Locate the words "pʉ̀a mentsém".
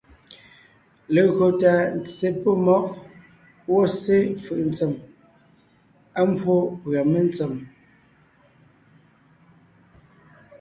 6.81-7.53